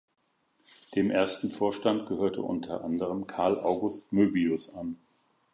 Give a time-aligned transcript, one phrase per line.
[0.95, 4.97] Dem ersten Vorstand gehörte unter anderem Karl August Möbius an.